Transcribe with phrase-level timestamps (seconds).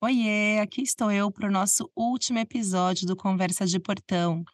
[0.00, 4.44] Oiê, aqui estou eu para o nosso último episódio do Conversa de Portão.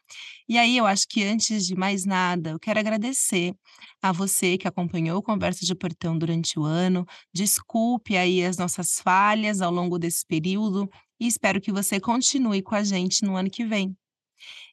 [0.48, 3.54] E aí, eu acho que antes de mais nada, eu quero agradecer
[4.02, 7.04] a você que acompanhou o Conversa de Portão durante o ano.
[7.33, 10.88] Desculpe aí as nossas falhas ao longo desse período
[11.20, 13.95] e espero que você continue com a gente no ano que vem.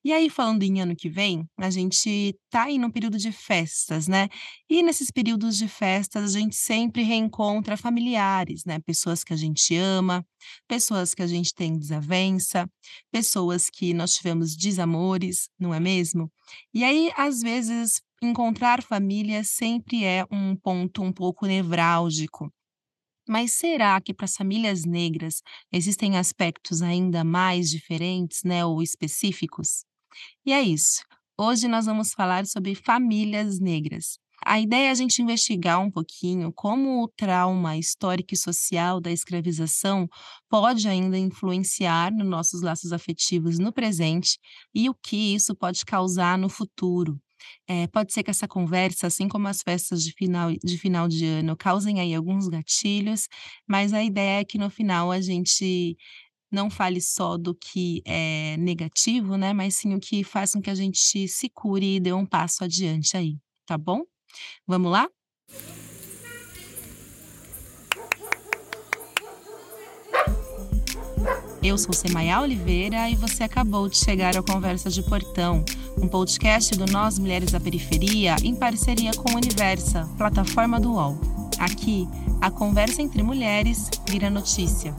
[0.04, 4.08] E aí, falando em ano que vem, a gente tá aí num período de festas,
[4.08, 4.30] né?
[4.70, 8.80] E nesses períodos de festas, a gente sempre reencontra familiares, né?
[8.80, 10.26] Pessoas que a gente ama,
[10.68, 12.68] pessoas que a gente tem desavença,
[13.12, 16.32] pessoas que nós tivemos desamores, não é mesmo?
[16.74, 22.52] E aí, às vezes, encontrar família sempre é um ponto um pouco nevrálgico.
[23.28, 29.86] Mas será que para as famílias negras existem aspectos ainda mais diferentes, né, ou específicos?
[30.46, 31.04] E é isso.
[31.40, 34.20] Hoje nós vamos falar sobre famílias negras.
[34.46, 39.12] A ideia é a gente investigar um pouquinho como o trauma histórico e social da
[39.12, 40.08] escravização
[40.50, 44.40] pode ainda influenciar nos nossos laços afetivos no presente
[44.74, 47.20] e o que isso pode causar no futuro.
[47.68, 51.26] Eh, pode ser que essa conversa, assim como as festas de final de final de
[51.26, 53.28] ano, causem aí alguns gatilhos,
[53.68, 55.98] mas a ideia é que no final a gente
[56.52, 60.70] não fale só do que é negativo, né, mas sim o que faz com que
[60.70, 64.04] a gente se cure e dê um passo adiante aí, tá bom?
[64.68, 65.08] Vamos lá?
[71.64, 75.64] Eu sou Semaia Oliveira e você acabou de chegar ao Conversa de Portão,
[75.96, 81.22] um podcast do Nós Mulheres da Periferia em parceria com a Universa, plataforma do UOL.
[81.60, 82.08] Aqui,
[82.42, 84.92] a conversa entre mulheres vira notícia.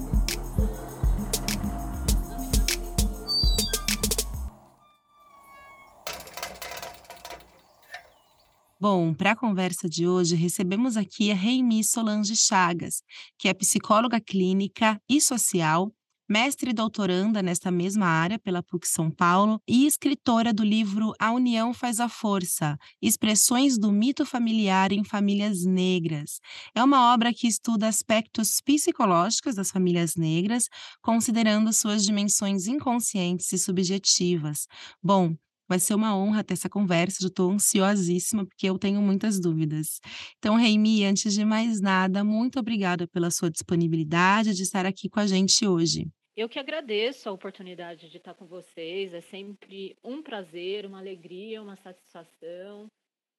[8.81, 13.03] Bom, para a conversa de hoje, recebemos aqui a Reimi Solange Chagas,
[13.37, 15.93] que é psicóloga clínica e social,
[16.33, 21.30] mestre e doutoranda nesta mesma área pela PUC São Paulo e escritora do livro A
[21.30, 26.41] União Faz a Força: Expressões do Mito Familiar em Famílias Negras.
[26.75, 30.71] É uma obra que estuda aspectos psicológicos das famílias negras,
[31.03, 34.66] considerando suas dimensões inconscientes e subjetivas.
[35.03, 35.37] Bom,
[35.69, 40.00] Vai ser uma honra ter essa conversa, já estou ansiosíssima, porque eu tenho muitas dúvidas.
[40.37, 45.21] Então, Reimi, antes de mais nada, muito obrigada pela sua disponibilidade de estar aqui com
[45.21, 46.10] a gente hoje.
[46.34, 49.12] Eu que agradeço a oportunidade de estar com vocês.
[49.12, 52.91] É sempre um prazer, uma alegria, uma satisfação.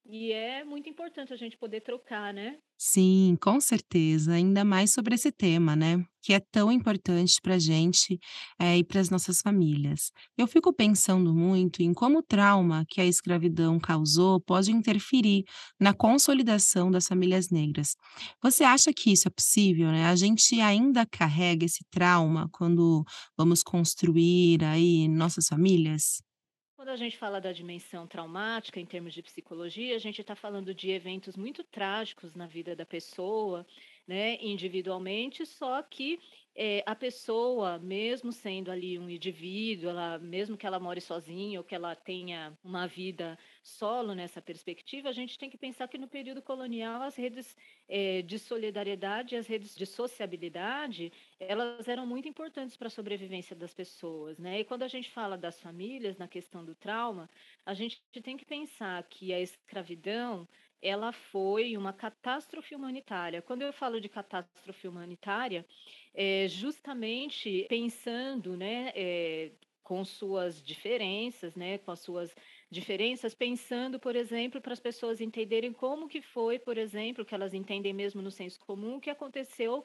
[0.06, 2.58] E é muito importante a gente poder trocar, né?
[2.78, 7.60] Sim, com certeza, ainda mais sobre esse tema, né, que é tão importante para a
[7.60, 8.20] gente,
[8.60, 10.12] eh, e para as nossas famílias.
[10.38, 15.46] Eu fico pensando muito em como o trauma que a escravidão causou pode interferir
[15.80, 17.96] na consolidação das famílias negras.
[18.42, 20.06] Você acha que isso é possível, né?
[20.08, 23.06] A gente ainda carrega esse trauma quando
[23.38, 26.22] vamos construir aí nossas famílias?
[26.84, 30.76] Quando a gente fala da dimensão traumática em termos de psicologia, a gente está falando
[30.76, 33.66] de eventos muito trágicos na vida da pessoa,
[34.06, 36.20] né, individualmente, só que
[36.56, 41.64] eh, a pessoa, mesmo sendo ali um indivíduo, ela, mesmo que ela more sozinha ou
[41.64, 46.08] que ela tenha uma vida solo nessa perspectiva, a gente tem que pensar que no
[46.08, 47.56] período colonial as redes
[47.88, 53.74] eh, de solidariedade, as redes de sociabilidade, elas eram muito importantes para a sobrevivência das
[53.74, 54.60] pessoas, né?
[54.60, 57.30] E quando a gente fala das famílias na questão do trauma,
[57.66, 60.48] a gente tem que pensar que a escravidão
[60.84, 63.42] ela foi uma catástrofe humanitária.
[63.42, 65.66] Quando eu falo de catástrofe humanitária,
[66.14, 69.52] é justamente pensando, né, é,
[69.82, 72.36] com suas diferenças, né, com as suas
[72.70, 77.54] diferenças, pensando, por exemplo, para as pessoas entenderem como que foi, por exemplo, que elas
[77.54, 79.84] entendem mesmo no senso comum, o que aconteceu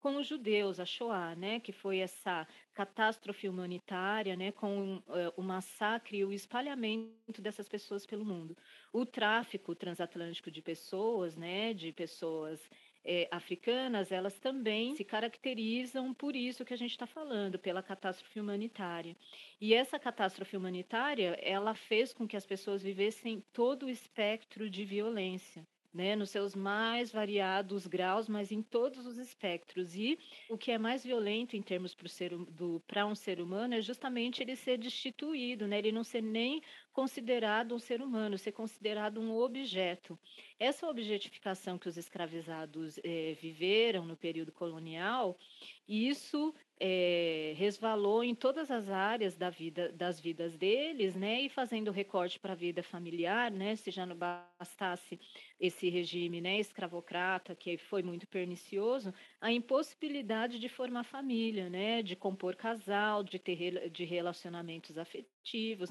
[0.00, 5.02] com os judeus, a Shoah, né, que foi essa catástrofe humanitária, né, com uh,
[5.36, 8.56] o massacre e o espalhamento dessas pessoas pelo mundo.
[8.92, 12.68] O tráfico transatlântico de pessoas, né, de pessoas
[13.04, 18.40] eh, africanas, elas também se caracterizam por isso que a gente está falando, pela catástrofe
[18.40, 19.16] humanitária.
[19.60, 24.84] E essa catástrofe humanitária, ela fez com que as pessoas vivessem todo o espectro de
[24.84, 29.94] violência né, nos seus mais variados graus, mas em todos os espectros.
[29.94, 30.18] E
[30.48, 31.96] o que é mais violento em termos
[32.86, 37.74] para um ser humano é justamente ele ser destituído, né, ele não ser nem considerado
[37.74, 40.18] um ser humano, ser considerado um objeto.
[40.58, 45.38] Essa objetificação que os escravizados eh, viveram no período colonial,
[45.88, 51.42] isso eh, resvalou em todas as áreas da vida, das vidas deles, né?
[51.42, 53.76] E fazendo recorte para a vida familiar, né?
[53.76, 55.20] Se já não bastasse
[55.58, 62.02] esse regime, né, escravocrata, que foi muito pernicioso, a impossibilidade de formar família, né?
[62.02, 65.39] De compor casal, de ter de relacionamentos afetivos,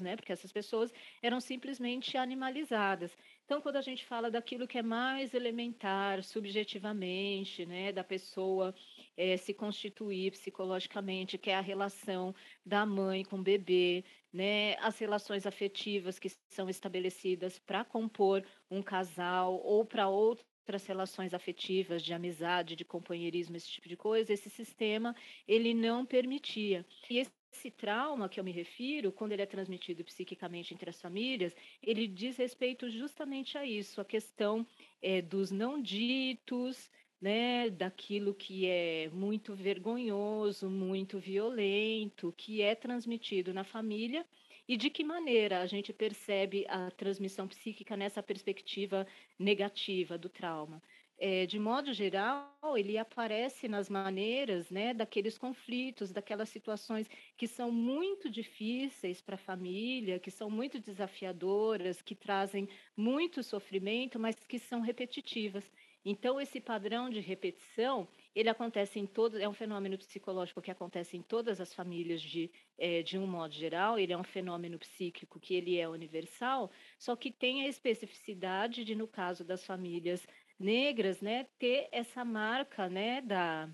[0.00, 0.16] né?
[0.16, 0.92] Porque essas pessoas
[1.22, 3.16] eram simplesmente animalizadas.
[3.44, 8.74] Então, quando a gente fala daquilo que é mais elementar, subjetivamente, né, da pessoa
[9.16, 14.98] é, se constituir psicologicamente, que é a relação da mãe com o bebê, né, as
[14.98, 22.12] relações afetivas que são estabelecidas para compor um casal ou para outras relações afetivas de
[22.14, 25.14] amizade, de companheirismo, esse tipo de coisa, esse sistema
[25.46, 26.86] ele não permitia.
[27.08, 27.39] E esse
[27.70, 32.36] trauma que eu me refiro, quando ele é transmitido psiquicamente entre as famílias, ele diz
[32.36, 34.66] respeito justamente a isso, a questão
[35.02, 43.52] é, dos não ditos, né, daquilo que é muito vergonhoso, muito violento, que é transmitido
[43.52, 44.24] na família
[44.66, 49.06] e de que maneira a gente percebe a transmissão psíquica nessa perspectiva
[49.38, 50.80] negativa do trauma.
[51.22, 57.70] É, de modo geral, ele aparece nas maneiras né, daqueles conflitos, daquelas situações que são
[57.70, 64.58] muito difíceis para a família, que são muito desafiadoras, que trazem muito sofrimento, mas que
[64.58, 65.70] são repetitivas.
[66.02, 71.18] Então, esse padrão de repetição, ele acontece em todos, é um fenômeno psicológico que acontece
[71.18, 75.38] em todas as famílias de, é, de um modo geral, ele é um fenômeno psíquico
[75.38, 80.26] que ele é universal, só que tem a especificidade de, no caso das famílias
[80.60, 83.68] negras, né, ter essa marca, né, da,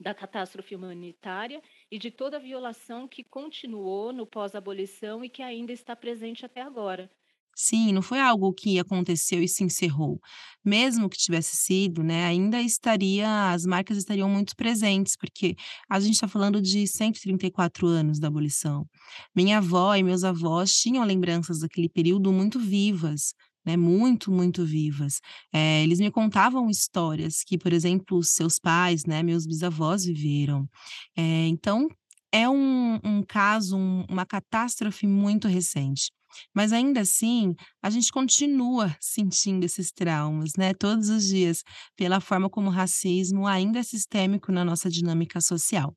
[0.00, 5.72] da catástrofe humanitária e de toda a violação que continuou no pós-abolição e que ainda
[5.72, 7.10] está presente até agora.
[7.58, 10.20] Sim, não foi algo que aconteceu e se encerrou.
[10.62, 15.56] Mesmo que tivesse sido, né, ainda estaria as marcas estariam muito presentes, porque
[15.88, 18.86] a gente está falando de 134 anos da abolição.
[19.34, 23.32] Minha avó e meus avós tinham lembranças daquele período muito vivas,
[23.66, 25.20] né, muito, muito vivas.
[25.52, 30.68] Eh, eles me contavam histórias que, por exemplo, seus pais, né, meus bisavós viveram.
[31.16, 31.88] Eh, então,
[32.32, 36.10] é um um caso, um uma catástrofe muito recente.
[36.54, 41.62] Mas ainda assim, a gente continua sentindo esses traumas, né, todos os dias,
[41.96, 45.94] pela forma como o racismo ainda é sistêmico na nossa dinâmica social.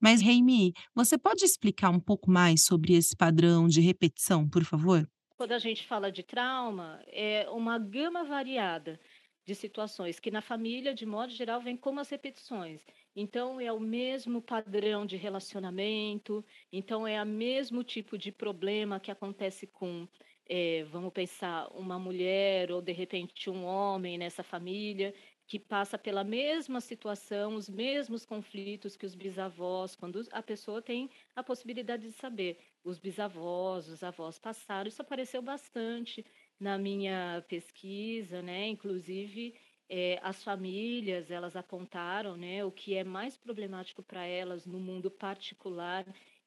[0.00, 5.08] Mas, Reimi, você pode explicar um pouco mais sobre esse padrão de repetição, por favor?
[5.42, 9.00] Quando a gente fala de trauma, é uma gama variada
[9.44, 12.86] de situações que na família, de modo geral, vem como as repetições.
[13.16, 19.10] Então, é o mesmo padrão de relacionamento, então, é o mesmo tipo de problema que
[19.10, 20.06] acontece com,
[20.48, 25.12] eh, vamos pensar, uma mulher ou, de repente, um homem nessa família,
[25.52, 31.10] que passa pela mesma situação, os mesmos conflitos que os bisavós, quando a pessoa tem
[31.36, 32.58] a possibilidade de saber.
[32.82, 36.24] Os bisavós, os avós passaram, isso apareceu bastante
[36.58, 38.66] na minha pesquisa, né?
[38.66, 39.54] Inclusive,
[39.90, 45.10] eh, as famílias, elas apontaram, né, o que é mais problemático para elas no mundo
[45.10, 46.06] particular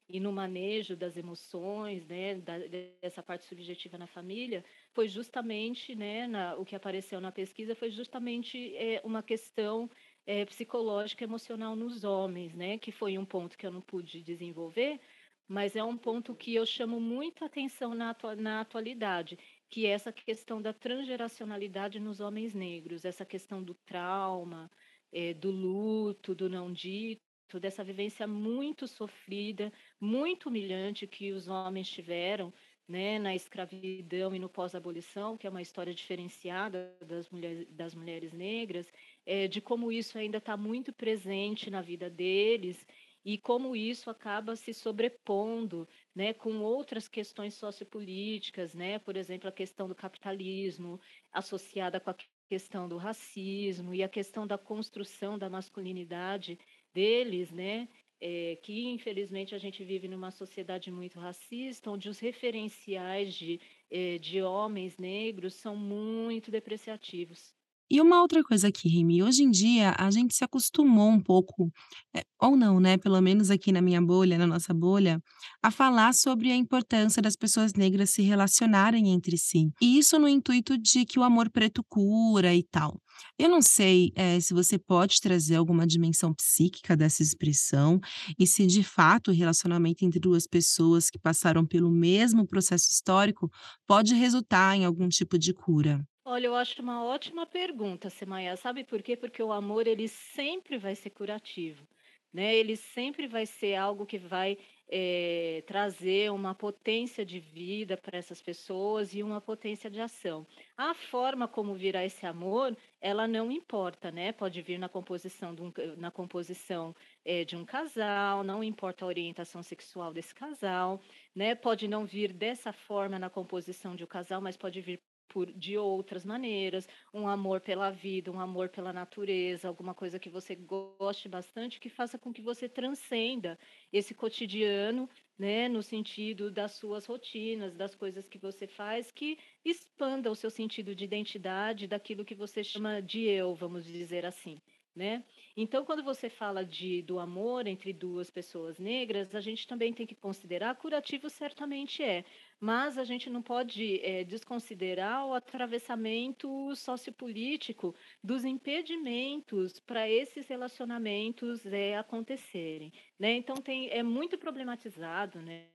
[0.10, 4.64] e no manejo das emoções, né, da, dessa parte subjetiva na família,
[4.96, 9.90] foi justamente, né, na, o que apareceu na pesquisa foi justamente é, uma questão
[10.26, 15.02] é, psicológica emocional nos homens, né, que foi um ponto que eu não pude desenvolver,
[15.48, 19.38] mas é um ponto que eu chamo muito atenção na, atu na atualidade
[19.70, 24.72] que é essa questão da transgeracionalidade nos homens negros, essa questão do trauma,
[25.12, 27.22] é, do luto, do não dito,
[27.60, 32.54] dessa vivência muito sofrida, muito humilhante que os homens tiveram
[32.88, 38.32] né, na escravidão e no pós-abolição, que é uma história diferenciada das mulheres, das mulheres
[38.32, 38.92] negras,
[39.26, 42.86] é, de como isso ainda está muito presente na vida deles
[43.24, 49.52] e como isso acaba se sobrepondo né, com outras questões sociopolíticas, né, por exemplo, a
[49.52, 51.02] questão do capitalismo
[51.32, 52.16] associada com a
[52.48, 56.60] questão do racismo e a questão da construção da masculinidade
[56.94, 57.90] deles, né,
[58.22, 64.18] é, que infelizmente a gente vive numa sociedade muito racista, onde os referenciais de, é,
[64.20, 67.55] de homens negros são muito depreciativos.
[67.90, 71.72] E uma outra coisa aqui, Remy, hoje em dia a gente se acostumou um pouco,
[72.16, 75.22] eh, ou não, né, pelo menos aqui na minha bolha, na nossa bolha,
[75.62, 79.70] a falar sobre a importância das pessoas negras se relacionarem entre si.
[79.80, 83.00] E isso no intuito de que o amor preto cura e tal.
[83.38, 88.00] Eu não sei, eh, se você pode trazer alguma dimensão psíquica dessa expressão
[88.40, 93.48] e se de fato o relacionamento entre 2 pessoas que passaram pelo mesmo processo histórico
[93.88, 96.04] pode resultar em algum tipo de cura.
[96.28, 98.58] Olha, eu acho uma ótima pergunta, Semaia.
[98.58, 99.16] Sabe por quê?
[99.16, 101.88] Porque o amor ele sempre vai ser curativo,
[102.34, 102.56] né?
[102.56, 104.58] Ele sempre vai ser algo que vai
[104.90, 110.48] eh, trazer uma potência de vida para essas pessoas e uma potência de ação.
[110.76, 114.32] A forma como virá esse amor, ela não importa, né?
[114.32, 119.08] Pode vir na composição de um, na composição eh, de um casal, não importa a
[119.08, 121.00] orientação sexual desse casal,
[121.36, 121.54] né?
[121.54, 125.78] Pode não vir dessa forma na composição de um casal, mas pode vir por de
[125.78, 131.28] outras maneiras, um amor pela vida, um amor pela natureza, alguma coisa que você goste
[131.30, 133.58] bastante, que faça com que você transcenda
[133.92, 140.32] esse cotidiano, né, no sentido das suas rotinas, das coisas que você faz, que expanda
[140.32, 144.62] o seu sentido de identidade, daquilo que você chama de eu, vamos dizer assim,
[144.96, 145.26] né?
[145.58, 150.06] Então, quando você fala de do amor entre duas pessoas negras, a gente também tem
[150.08, 152.24] que considerar curativo certamente é,
[152.60, 161.66] mas a gente não pode é, desconsiderar o atravessamento sociopolítico dos impedimentos para esses relacionamentos
[161.66, 162.92] é, acontecerem.
[163.20, 163.34] Né?
[163.34, 165.66] Então tem, é muito problematizado, né?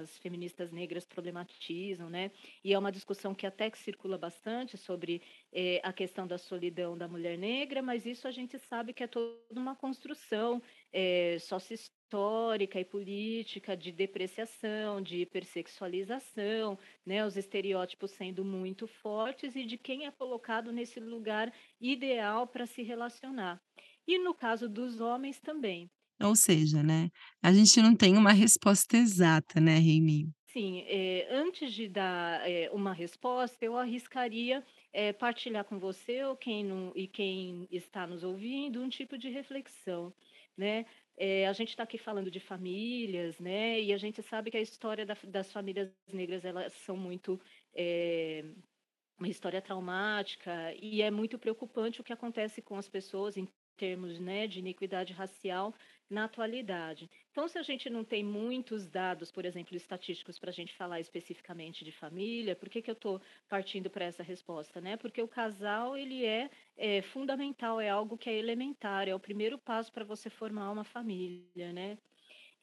[0.00, 2.30] as feministas negras problematizam, né?
[2.62, 6.96] e é uma discussão que até que circula bastante sobre é, a questão da solidão
[6.96, 10.62] da mulher negra, mas isso a gente sabe que é toda uma construção
[10.92, 11.38] é,
[12.06, 19.76] histórica e política de depreciação, de hipersexualização, né, os estereótipos sendo muito fortes e de
[19.76, 23.60] quem é colocado nesse lugar ideal para se relacionar.
[24.06, 25.90] E no caso dos homens também.
[26.22, 27.10] Ou seja, né,
[27.42, 30.30] a gente não tem uma resposta exata, né, Remy?
[30.52, 36.34] Sim, eh, antes de dar eh, uma resposta, eu arriscaria eh, partilhar com você ou
[36.34, 40.14] quem não, e quem está nos ouvindo um tipo de reflexão,
[40.56, 40.84] né?
[41.18, 43.80] Eh, a gente está aqui falando de famílias, né?
[43.80, 47.40] E a gente sabe que a história da das famílias negras, elas são muito,
[47.74, 48.42] eh,
[49.18, 54.18] uma história traumática e é muito preocupante o que acontece com as pessoas em termos,
[54.20, 55.74] né, de iniquidade racial
[56.08, 57.10] na atualidade.
[57.30, 61.00] Então, se a gente não tem muitos dados, por exemplo, estatísticos para a gente falar
[61.00, 64.80] especificamente de família, por que, que eu estou partindo para essa resposta?
[64.80, 64.96] Né?
[64.96, 69.58] Porque o casal ele é, é, fundamental, é algo que é elementar, é o primeiro
[69.58, 71.98] passo para você formar uma família, né?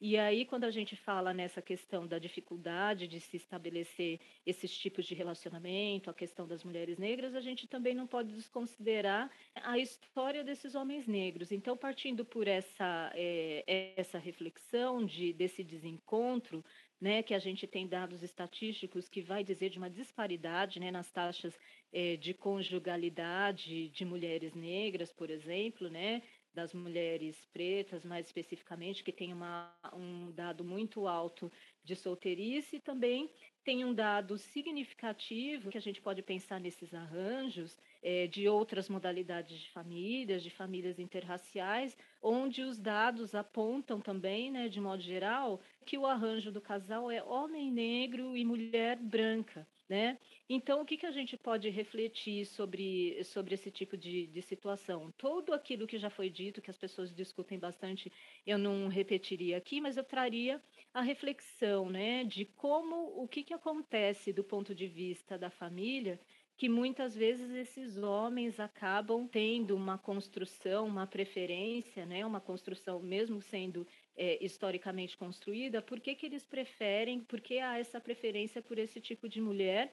[0.00, 5.06] E aí, quando a gente fala nessa questão da dificuldade de se estabelecer esses tipos
[5.06, 10.42] de relacionamento, a questão das mulheres negras, a gente também não pode desconsiderar a história
[10.44, 11.52] desses homens negros.
[11.52, 16.64] Então, partindo por essa, é, essa reflexão de, desse desencontro,
[17.00, 21.10] né, que a gente tem dados estatísticos que vai dizer de uma disparidade né, nas
[21.10, 21.58] taxas
[21.92, 26.22] é, de conjugalidade de mulheres negras, por exemplo, né,
[26.54, 31.50] das mulheres pretas, mais especificamente, que tem uma, um dado muito alto
[31.82, 33.30] de solteirice, e também
[33.64, 39.58] tem um dado significativo que a gente pode pensar nesses arranjos é, de outras modalidades
[39.58, 45.98] de famílias, de famílias interraciais, onde os dados apontam também, né, de modo geral, que
[45.98, 49.66] o arranjo do casal é homem negro e mulher branca.
[49.86, 50.18] Né?
[50.48, 55.12] Então, o que, que a gente pode refletir sobre, sobre esse tipo de, de situação?
[55.12, 58.10] Todo aquilo que já foi dito, que as pessoas discutem bastante,
[58.46, 60.62] eu não repetiria aqui, mas eu traria
[60.92, 66.18] a reflexão né, de como o que, que acontece do ponto de vista da família
[66.56, 73.40] que muitas vezes esses homens acabam tendo uma construção, uma preferência, né, uma construção mesmo
[73.40, 78.78] sendo é, historicamente construída, por que, que eles preferem, por que há essa preferência por
[78.78, 79.92] esse tipo de mulher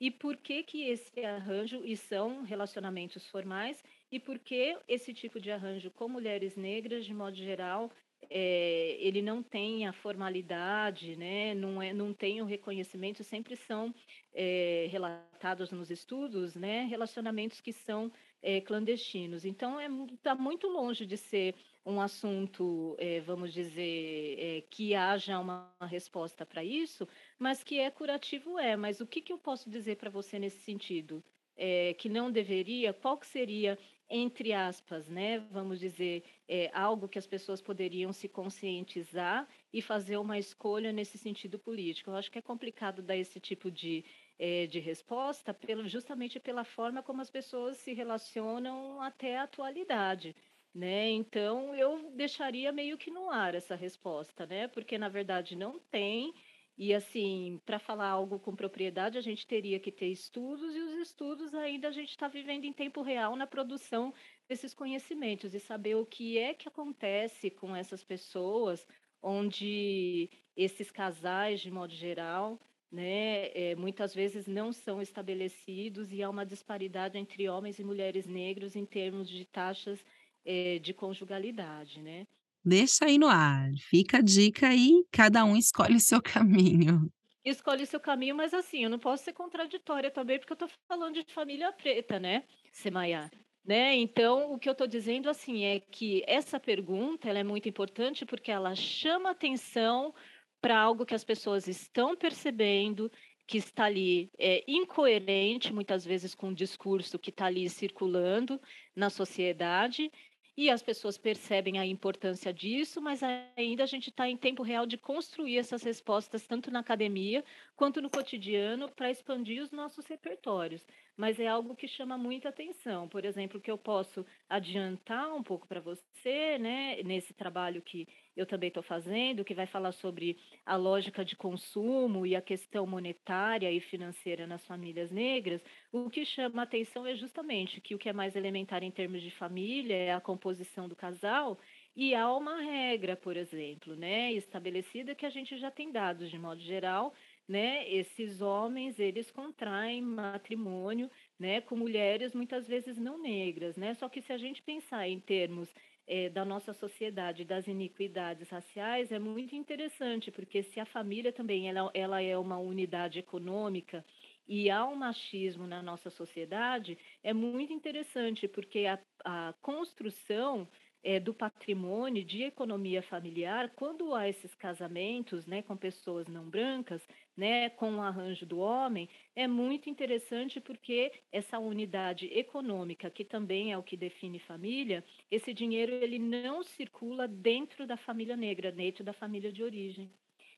[0.00, 5.40] e por que, que esse arranjo, e são relacionamentos formais, e por que esse tipo
[5.40, 7.90] de arranjo com mulheres negras, de modo geral,
[8.28, 11.54] é, ele não tem a formalidade, né?
[11.54, 13.94] não, é, não tem o reconhecimento, sempre são
[14.34, 16.84] é, relatados nos estudos, né?
[16.86, 18.10] relacionamentos que são
[18.42, 19.44] é, clandestinos.
[19.44, 19.78] Então,
[20.12, 26.46] está muito longe de ser um assunto, é, vamos dizer, é, que haja uma resposta
[26.46, 27.08] para isso,
[27.38, 28.76] mas que é curativo é.
[28.76, 31.24] Mas o que, que eu posso dizer para você nesse sentido?
[31.56, 36.24] É, que não deveria, qual que seria, entre aspas, né, vamos dizer,
[36.72, 42.10] algo que as pessoas poderiam se conscientizar e fazer uma escolha nesse sentido político?
[42.10, 44.04] Eu acho que é complicado dar esse tipo de,
[44.38, 50.34] é, de resposta pelo, justamente pela forma como as pessoas se relacionam até a atualidade.
[50.74, 51.10] Né?
[51.10, 54.68] Então, eu deixaria meio que no ar essa resposta, né?
[54.68, 56.32] Porque, na verdade, não tem.
[56.78, 60.94] E, assim, para falar algo com propriedade, a gente teria que ter estudos, e os
[60.94, 64.14] estudos ainda a gente está vivendo em tempo real na produção
[64.48, 68.86] desses conhecimentos e saber o que é que acontece com essas pessoas,
[69.20, 72.58] onde esses casais, de modo geral,
[72.90, 78.26] né, é, muitas vezes não são estabelecidos e há uma disparidade entre homens e mulheres
[78.26, 80.04] negros em termos de taxas
[80.44, 82.26] é, de conjugalidade, né?
[82.64, 87.10] Deixa aí no ar, fica a dica aí, cada um escolhe o seu caminho.
[87.44, 90.70] Escolhe o seu caminho, mas assim, eu não posso ser contraditória também, porque eu estou
[90.86, 93.28] falando de família preta, né, Semaiá?
[93.64, 93.96] Né?
[93.96, 98.26] Então, o que eu estou dizendo assim é que essa pergunta ela é muito importante
[98.26, 100.12] porque ela chama atenção
[100.60, 103.10] para algo que as pessoas estão percebendo,
[103.46, 108.60] que está ali é, incoerente, muitas vezes, com o discurso que está ali circulando
[108.94, 110.10] na sociedade,
[110.56, 113.22] e as pessoas percebem a importância disso, mas
[113.56, 117.42] ainda a gente está em tempo real de construir essas respostas, tanto na academia
[117.74, 120.86] quanto no cotidiano, para expandir os nossos repertórios.
[121.16, 123.08] Mas é algo que chama muita atenção.
[123.08, 128.46] Por exemplo, que eu posso adiantar um pouco para você, né, nesse trabalho que eu
[128.46, 133.70] também estou fazendo, que vai falar sobre a lógica de consumo e a questão monetária
[133.70, 138.12] e financeira nas famílias negras, o que chama atenção é justamente que o que é
[138.12, 141.58] mais elementar em termos de família é a composição do casal
[141.94, 146.38] e há uma regra, por exemplo, né, estabelecida que a gente já tem dados de
[146.38, 147.12] modo geral,
[147.46, 153.94] né, esses homens eles contraem matrimônio, né, com mulheres muitas vezes não negras, né?
[153.94, 155.74] Só que se a gente pensar em termos
[156.12, 161.70] é, da nossa sociedade, das iniquidades raciais, é muito interessante, porque se a família também
[161.70, 164.04] ela, ela é uma unidade econômica
[164.46, 170.68] e há um machismo na nossa sociedade, é muito interessante, porque a, a construção
[171.02, 177.06] é, do patrimônio de economia familiar, quando há esses casamentos né, com pessoas não brancas,
[177.36, 183.72] né, com o arranjo do homem, é muito interessante porque essa unidade econômica, que também
[183.72, 189.02] é o que define família, esse dinheiro ele não circula dentro da família negra, dentro
[189.04, 190.10] da família de origem.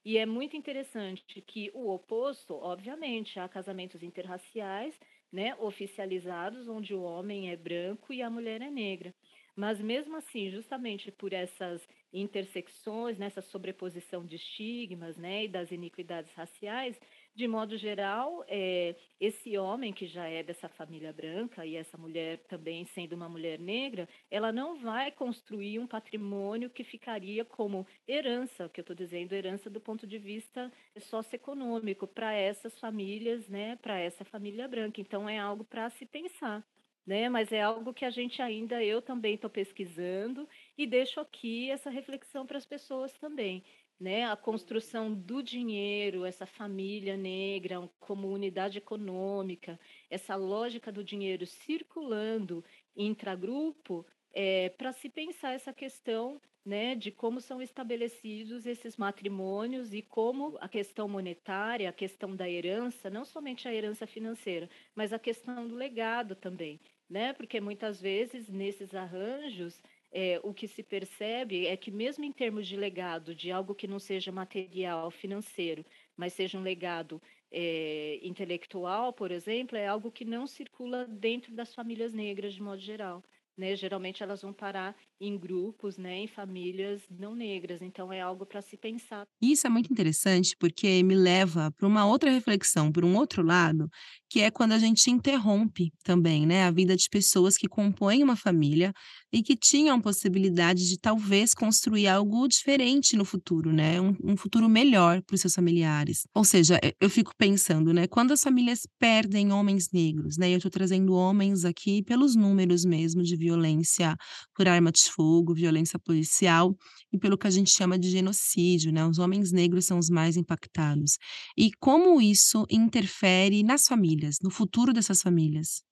[0.04, 4.98] E é muito interessante que o oposto, obviamente, há casamentos interraciais,
[5.32, 9.14] né, oficializados, onde o homem é branco e a mulher é negra.
[9.56, 16.32] Mas mesmo assim, justamente por essas intersecções, nessa sobreposição de estigmas né, e das iniquidades
[16.32, 16.98] raciais,
[17.34, 22.38] de modo geral, é, esse homem que já é dessa família branca e essa mulher
[22.48, 28.68] também sendo uma mulher negra, ela não vai construir um patrimônio que ficaria como herança,
[28.68, 33.98] que eu estou dizendo herança do ponto de vista socioeconômico para essas famílias, né, para
[33.98, 35.00] essa família branca.
[35.00, 36.64] Então é algo para se pensar
[37.06, 37.28] né?
[37.28, 41.90] Mas é algo que a gente ainda, eu também estou pesquisando e deixo aqui essa
[41.90, 43.62] reflexão para as pessoas também.
[44.00, 49.78] Né, a construção do dinheiro, essa família negra como unidade econômica,
[50.10, 52.62] essa lógica do dinheiro circulando
[52.96, 60.02] intragrupo, é, para se pensar essa questão né, de como são estabelecidos esses matrimônios e
[60.02, 65.18] como a questão monetária, a questão da herança, não somente a herança financeira, mas a
[65.18, 66.80] questão do legado também
[67.14, 67.32] né?
[67.32, 72.66] Porque muitas vezes nesses arranjos é, o que se percebe é que mesmo em termos
[72.66, 77.22] de legado, de algo que não seja material, financeiro, mas seja um legado
[77.52, 82.80] é, intelectual, por exemplo, é algo que não circula dentro das famílias negras de modo
[82.80, 83.22] geral.
[83.56, 83.76] Né?
[83.76, 87.80] Geralmente elas vão parar em grupos, né, em famílias não negras.
[87.82, 89.24] Então é algo para se pensar.
[89.40, 93.88] Isso é muito interessante porque me leva para uma outra reflexão, por um outro lado,
[94.30, 98.36] que é quando a gente interrompe também, né, a vida de pessoas que compõem uma
[98.36, 98.92] família
[99.32, 104.68] e que tinham possibilidade de talvez construir algo diferente no futuro, né, um, um futuro
[104.68, 106.22] melhor para os seus familiares.
[106.34, 110.70] Ou seja, eu fico pensando, né, quando as famílias perdem homens negros, né, eu estou
[110.70, 114.16] trazendo homens aqui pelos números mesmo de violência
[114.54, 116.76] por arma de fogo, violência policial
[117.12, 119.04] e pelo que a gente chama de genocídio, né?
[119.06, 121.18] Os homens negros são os mais impactados.
[121.56, 125.82] E como isso interfere nas famílias, no futuro dessas famílias?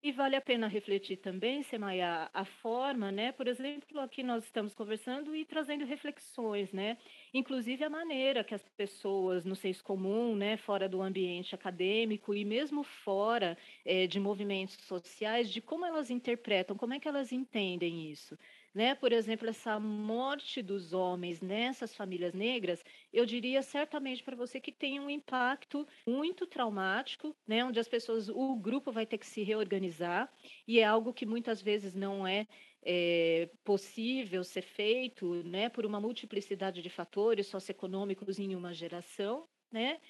[0.00, 3.32] E vale a pena refletir também, Semaya, a forma, né?
[3.32, 6.96] Por exemplo, aqui nós estamos conversando e trazendo reflexões, né?
[7.34, 12.44] Inclusive a maneira que as pessoas no senso comum, né, fora do ambiente acadêmico e
[12.44, 18.08] mesmo fora é, de movimentos sociais, de como elas interpretam, como é que elas entendem
[18.10, 18.38] isso.
[18.74, 18.94] Né?
[18.94, 24.72] Por exemplo, essa morte dos homens nessas famílias negras, eu diria certamente para você que
[24.72, 27.64] tem um impacto muito traumático, né?
[27.64, 30.32] Onde as pessoas, o grupo vai ter que se reorganizar
[30.66, 32.46] e é algo que muitas vezes não é
[32.82, 40.00] é, possível ser feito né, por uma multiplicidade de fatores socioeconômicos em uma geração, né?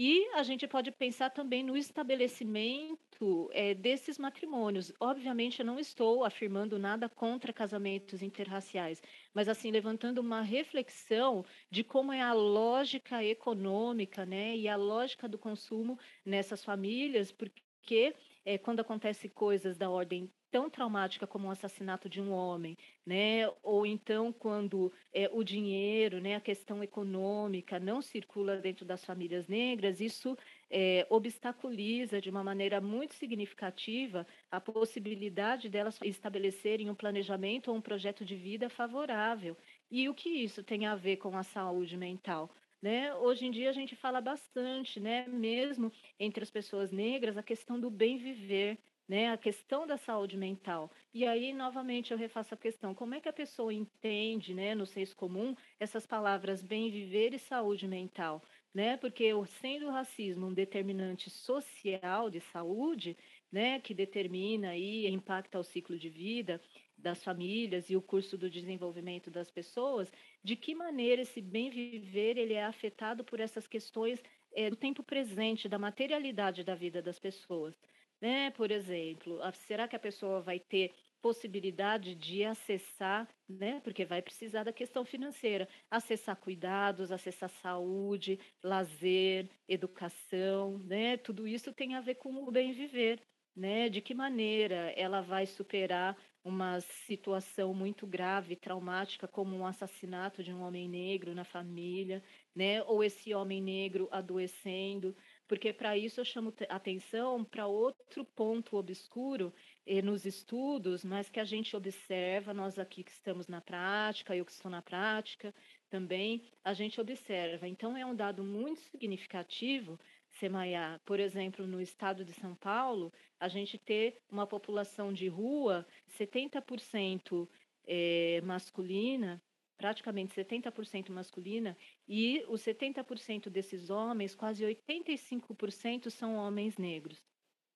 [0.00, 4.92] E a gente pode pensar também no estabelecimento é, desses matrimônios.
[5.00, 9.02] Obviamente, eu não estou afirmando nada contra casamentos interraciais,
[9.34, 15.28] mas assim levantando uma reflexão de como é a lógica econômica, né, e a lógica
[15.28, 21.50] do consumo nessas famílias, porque é, quando acontece coisas da ordem tão traumática como o
[21.50, 23.48] assassinato de um homem, né?
[23.62, 29.46] Ou então quando é, o dinheiro, né, a questão econômica não circula dentro das famílias
[29.46, 30.36] negras, isso
[30.70, 37.80] é, obstaculiza de uma maneira muito significativa a possibilidade delas estabelecerem um planejamento ou um
[37.80, 39.56] projeto de vida favorável.
[39.90, 42.50] E o que isso tem a ver com a saúde mental?
[42.80, 43.12] Né?
[43.14, 45.26] Hoje em dia a gente fala bastante, né?
[45.26, 48.78] mesmo entre as pessoas negras, a questão do bem viver,
[49.08, 50.92] né, a questão da saúde mental.
[51.14, 54.84] E aí, novamente, eu refaço a questão: como é que a pessoa entende, né, no
[54.84, 58.42] senso comum, essas palavras bem viver e saúde mental?
[58.74, 58.98] Né?
[58.98, 63.16] Porque sendo o racismo um determinante social de saúde,
[63.50, 66.60] né, que determina e impacta o ciclo de vida
[66.96, 70.12] das famílias e o curso do desenvolvimento das pessoas,
[70.44, 75.02] de que maneira esse bem viver ele é afetado por essas questões é, do tempo
[75.02, 77.74] presente, da materialidade da vida das pessoas
[78.20, 78.50] né?
[78.50, 83.80] Por exemplo, será que a pessoa vai ter possibilidade de acessar, né?
[83.80, 91.16] Porque vai precisar da questão financeira, acessar cuidados, acessar saúde, lazer, educação, né?
[91.16, 93.20] Tudo isso tem a ver com o bem viver,
[93.54, 93.88] né?
[93.88, 100.52] De que maneira ela vai superar uma situação muito grave, traumática, como um assassinato de
[100.52, 102.22] um homem negro na família,
[102.54, 102.82] né?
[102.84, 105.14] Ou esse homem negro adoecendo,
[105.48, 109.52] porque para isso eu chamo atenção para outro ponto obscuro
[109.86, 114.44] eh, nos estudos, mas que a gente observa, nós aqui que estamos na prática, eu
[114.44, 115.54] que estou na prática
[115.88, 117.66] também, a gente observa.
[117.66, 119.98] Então, é um dado muito significativo,
[120.30, 125.86] Semaiá, por exemplo, no estado de São Paulo, a gente ter uma população de rua
[126.18, 127.48] 70%
[127.86, 129.42] eh, masculina
[129.78, 137.22] praticamente 70% masculina, e os 70% desses homens, quase 85% são homens negros.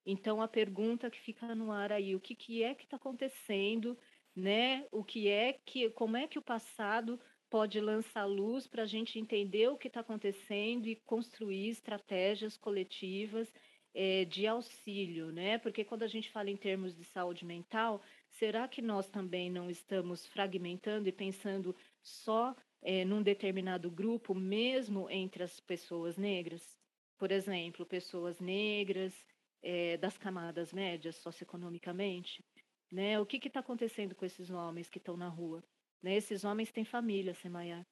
[0.04, 3.96] Então a pergunta que fica no ar aí, o que, que é que está acontecendo,
[4.34, 4.84] né?
[4.90, 9.18] O que é que, como é que o passado pode lançar luz para a gente
[9.18, 13.52] entender o que está acontecendo e construir estratégias coletivas
[13.94, 15.58] é, de auxílio, né?
[15.58, 19.68] Porque quando a gente fala em termos de saúde mental, será que nós também não
[19.68, 26.76] estamos fragmentando e pensando só é, num determinado grupo, mesmo entre as pessoas negras?
[27.18, 29.14] Por exemplo, pessoas negras
[29.62, 32.44] é, das camadas médias socioeconomicamente,
[32.90, 33.18] né?
[33.20, 35.62] O que está acontecendo com esses homens que estão na rua?
[36.02, 36.16] Né?
[36.16, 37.86] Esses homens têm família, Semaiá.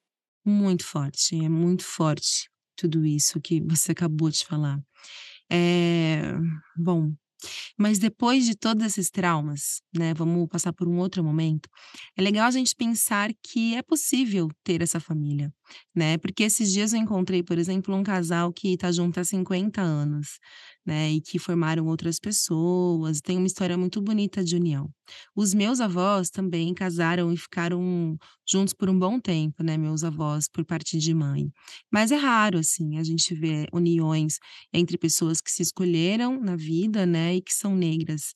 [0.45, 4.79] Muito forte, é muito forte tudo isso que você acabou de falar.
[5.49, 6.33] É,
[6.75, 7.13] bom,
[7.77, 11.69] mas depois de todos esses traumas, né, vamos passar por um outro momento,
[12.17, 15.53] é legal a gente pensar que é possível ter essa família,
[15.95, 16.17] né?
[16.17, 20.39] Porque esses dias eu encontrei, por exemplo, um casal que está junto há 50 anos,
[20.85, 24.89] né, e que formaram outras pessoas, tem uma história muito bonita de união.
[25.35, 28.17] Os meus avós também casaram e ficaram
[28.47, 31.51] juntos por um bom tempo, né, meus avós por parte de mãe.
[31.91, 34.37] Mas é raro, assim, a gente ver uniões
[34.73, 38.33] entre pessoas que se escolheram na vida, né, e que são negras.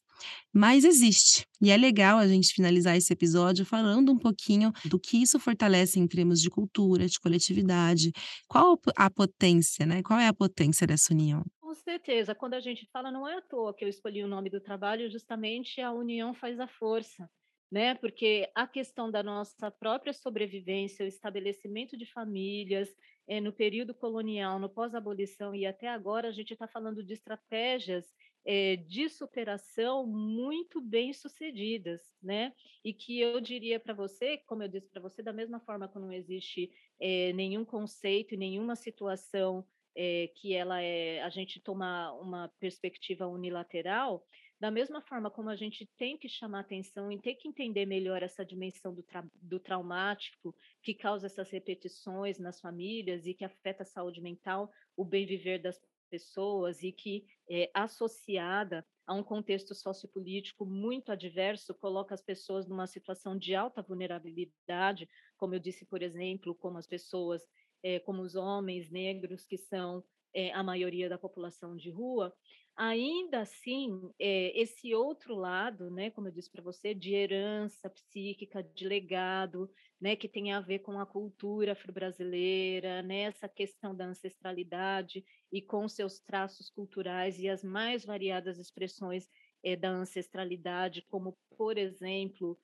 [0.53, 1.45] Mas existe.
[1.61, 5.99] E é legal a gente finalizar esse episódio falando um pouquinho do que isso fortalece
[5.99, 8.11] em termos de cultura, de coletividade.
[8.47, 10.01] Qual a potência, né?
[10.01, 11.43] Qual é a potência dessa união?
[11.75, 14.59] Certeza, quando a gente fala, não é à toa que eu escolhi o nome do
[14.59, 17.29] trabalho, justamente a união faz a força,
[17.71, 17.95] né?
[17.95, 22.89] Porque a questão da nossa própria sobrevivência, o estabelecimento de famílias,
[23.27, 28.05] é, no período colonial, no pós-abolição e até agora, a gente está falando de estratégias
[28.45, 32.53] é, de superação muito bem sucedidas, né?
[32.83, 35.97] E que eu diria para você, como eu disse para você, da mesma forma que
[35.97, 42.13] não existe é, nenhum conceito e nenhuma situação é, que ela é a gente tomar
[42.13, 44.25] uma perspectiva unilateral,
[44.59, 48.23] da mesma forma como a gente tem que chamar atenção e tem que entender melhor
[48.23, 53.83] essa dimensão do, tra do traumático que causa essas repetições nas famílias e que afeta
[53.83, 55.79] a saúde mental, o bem viver das
[56.09, 62.87] pessoas e que é associada a um contexto sociopolítico muito adverso, coloca as pessoas numa
[62.87, 67.43] situação de alta vulnerabilidade, como eu disse, por exemplo, como as pessoas,
[67.85, 72.33] é, como os homens negros, que são é, a maioria da população de rua,
[72.75, 78.63] ainda assim, é, esse outro lado, né, como eu disse para você, de herança psíquica,
[78.63, 79.69] de legado,
[80.01, 85.61] né, que tem a ver com a cultura afro-brasileira, né, essa questão da ancestralidade e
[85.61, 89.29] com seus traços culturais e as mais variadas expressões
[89.63, 92.57] é, da ancestralidade, como, por exemplo,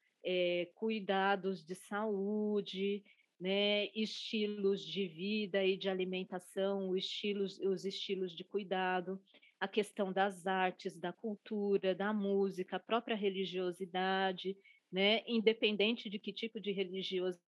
[0.76, 3.04] cuidados de saúde,
[3.42, 9.20] né, estilos de vida e de alimentação, os estilos, os estilos de cuidado,
[9.60, 14.56] a questão das artes, da cultura, da música, a própria religiosidade,
[14.92, 17.42] né, independente de que tipo de religiosidade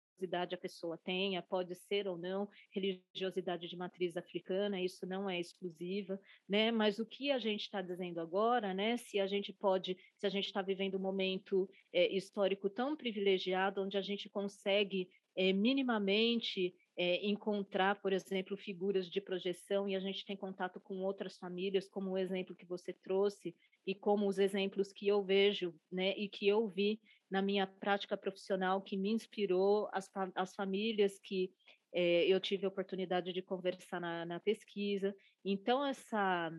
[0.52, 6.20] a pessoa tenha, pode ser ou não religiosidade de matriz africana, isso não é exclusiva,
[6.48, 6.70] né?
[6.70, 8.96] Mas o que a gente está dizendo agora, né?
[8.96, 13.82] Se a gente pode, se a gente está vivendo um momento é, histórico tão privilegiado,
[13.82, 20.00] onde a gente consegue é, minimamente é, encontrar, por exemplo, figuras de projeção, e a
[20.00, 23.54] gente tem contato com outras famílias, como o exemplo que você trouxe,
[23.86, 28.16] e como os exemplos que eu vejo né, e que eu vi na minha prática
[28.16, 31.52] profissional, que me inspirou, as, as famílias que
[31.92, 35.14] é, eu tive a oportunidade de conversar na, na pesquisa.
[35.44, 36.52] Então, essa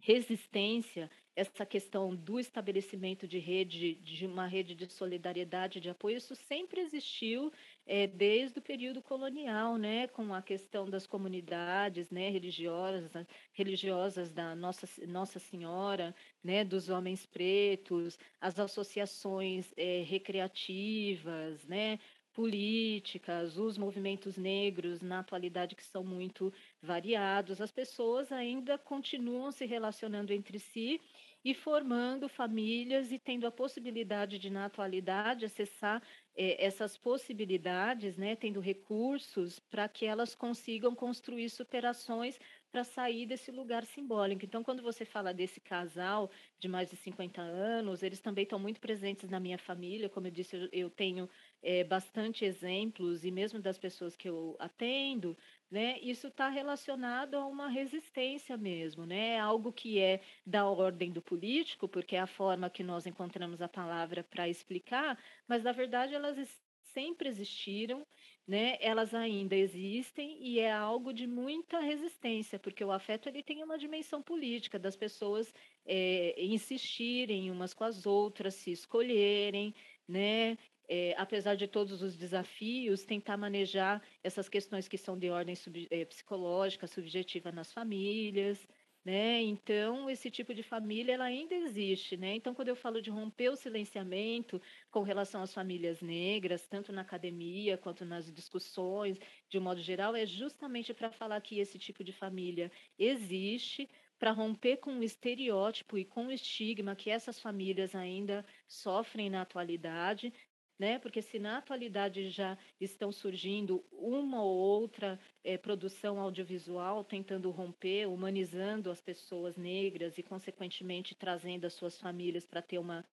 [0.00, 6.34] resistência, essa questão do estabelecimento de rede, de uma rede de solidariedade, de apoio, isso
[6.34, 7.52] sempre existiu
[7.86, 13.12] é, desde o período colonial, né, com a questão das comunidades, né, religiosas,
[13.52, 21.98] religiosas da Nossa Nossa Senhora, né, dos homens pretos, as associações é, recreativas, né,
[22.32, 29.64] políticas, os movimentos negros na atualidade que são muito variados, as pessoas ainda continuam se
[29.64, 31.00] relacionando entre si
[31.42, 36.02] e formando famílias e tendo a possibilidade de, na atualidade, acessar
[36.36, 42.38] essas possibilidades, né, tendo recursos para que elas consigam construir superações
[42.70, 44.44] para sair desse lugar simbólico.
[44.44, 48.80] Então, quando você fala desse casal de mais de 50 anos, eles também estão muito
[48.80, 50.10] presentes na minha família.
[50.10, 51.28] Como eu disse, eu tenho
[51.66, 55.36] é, bastante exemplos, e mesmo das pessoas que eu atendo,
[55.68, 61.20] né, isso está relacionado a uma resistência mesmo, né, algo que é da ordem do
[61.20, 66.14] político, porque é a forma que nós encontramos a palavra para explicar, mas na verdade
[66.14, 66.38] elas
[66.82, 68.06] sempre existiram,
[68.46, 68.78] né?
[68.80, 73.76] Elas ainda existem e é algo de muita resistência, porque o afeto ele tem uma
[73.76, 75.52] dimensão política das pessoas
[75.84, 79.74] é, insistirem umas com as outras, se escolherem,
[80.08, 80.56] né?
[80.88, 85.86] É, apesar de todos os desafios, tentar manejar essas questões que são de ordem sub,
[85.90, 88.66] é, psicológica, subjetiva nas famílias,
[89.04, 89.40] né?
[89.40, 92.34] Então, esse tipo de família ela ainda existe, né?
[92.34, 97.02] Então, quando eu falo de romper o silenciamento com relação às famílias negras, tanto na
[97.02, 99.18] academia quanto nas discussões,
[99.48, 104.32] de um modo geral, é justamente para falar que esse tipo de família existe, para
[104.32, 110.32] romper com o estereótipo e com o estigma que essas famílias ainda sofrem na atualidade,
[110.78, 110.98] né?
[110.98, 118.06] Porque se na atualidade já estão surgindo uma ou outra é, produção audiovisual tentando romper,
[118.06, 123.04] humanizando as pessoas negras e, consequentemente, trazendo as suas famílias para ter uma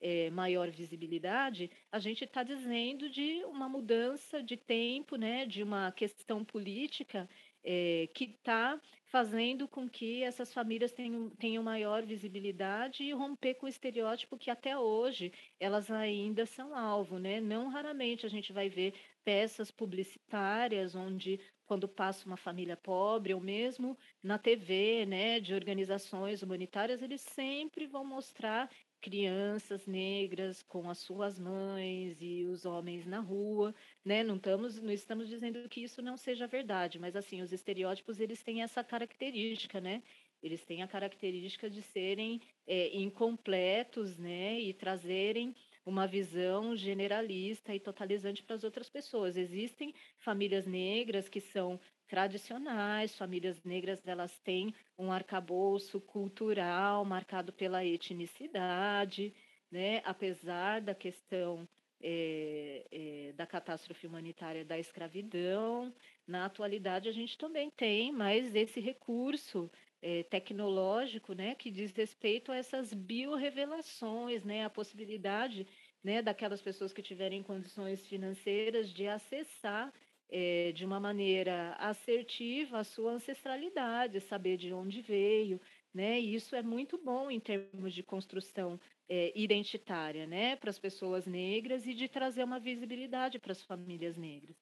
[0.00, 5.44] é, maior visibilidade, a gente está dizendo de uma mudança de tempo, né?
[5.46, 7.28] De uma questão política
[7.64, 13.66] é, que está fazendo com que essas famílias tenham, tenham maior visibilidade e romper com
[13.66, 17.40] o estereótipo que até hoje elas ainda são alvo, né?
[17.40, 18.94] Não raramente a gente vai ver
[19.24, 26.42] peças publicitárias onde quando passa uma família pobre ou mesmo na TV, né, de organizações
[26.42, 28.68] humanitárias, eles sempre vão mostrar
[29.00, 34.22] crianças negras com as suas mães e os homens na rua, né?
[34.22, 38.42] Não estamos, não estamos dizendo que isso não seja verdade, mas assim, os estereótipos eles
[38.42, 40.02] têm essa característica, né?
[40.42, 44.58] Eles têm a característica de serem é, incompletos, né?
[44.60, 49.36] E trazerem uma visão generalista e totalizante para as outras pessoas.
[49.36, 57.84] Existem famílias negras que são tradicionais, famílias negras elas têm um arcabouço cultural marcado pela
[57.84, 59.32] etnicidade,
[59.70, 60.02] né?
[60.04, 61.68] apesar da questão
[62.02, 65.94] é, é, da catástrofe humanitária da escravidão,
[66.26, 69.70] na atualidade a gente também tem mais esse recurso
[70.02, 75.66] é, tecnológico, né, que diz respeito a essas biorrevelações, né, a possibilidade,
[76.02, 79.92] né, daquelas pessoas que tiverem condições financeiras de acessar
[80.30, 85.60] é, de uma maneira assertiva a sua ancestralidade, saber de onde veio,
[85.92, 86.20] né?
[86.20, 91.26] E isso é muito bom em termos de construção é, identitária, né, para as pessoas
[91.26, 94.56] negras e de trazer uma visibilidade para as famílias negras.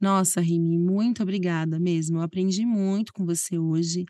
[0.00, 2.18] Nossa, Rimi, muito obrigada mesmo.
[2.18, 4.04] Eu aprendi muito com você hoje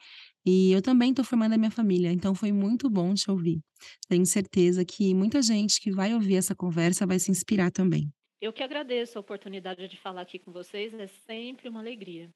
[0.44, 3.60] e eu também estou formando a minha família, então foi muito bom te ouvir.
[4.08, 8.10] Tenho certeza que muita gente que vai ouvir essa conversa vai se inspirar também.
[8.42, 12.28] Eu que agradeço a oportunidade de falar aqui com vocês, é sempre uma alegria.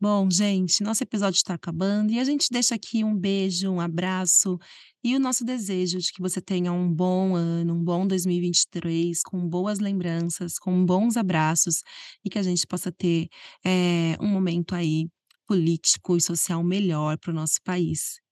[0.00, 4.58] Bom, gente, nosso episódio está acabando e a gente deixa aqui um beijo, um abraço
[5.04, 9.46] e o nosso desejo de que você tenha um bom ano, um bom 2023, com
[9.46, 11.82] boas lembranças, com bons abraços
[12.24, 13.28] e que a gente possa ter
[13.62, 15.06] eh, um momento aí
[15.46, 18.22] político e social melhor para o nosso país.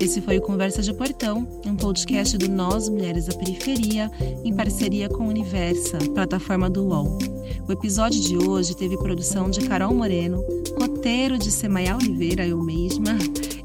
[0.00, 4.10] Esse foi o Conversa de Portão, um podcast do Nós Mulheres da Periferia,
[4.44, 7.18] em parceria com Universa, plataforma do UOL.
[7.66, 10.44] O episódio de hoje teve produção de Carol Moreno,
[10.78, 13.16] roteiro de Semaia Oliveira, eu mesma,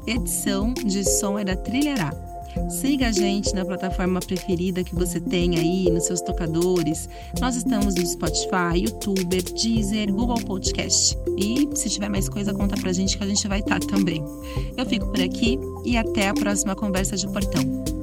[0.06, 2.29] edição de som é da Trilhará.
[2.68, 7.08] Siga a gente na plataforma preferida que você tem aí, nos seus tocadores.
[7.40, 11.16] Nós estamos no Spotify, YouTube, Deezer, Google Podcast.
[11.36, 14.24] E se tiver mais coisa, conta pra gente que a gente vai estar também.
[14.76, 17.99] Eu fico por aqui e até a próxima conversa de portão.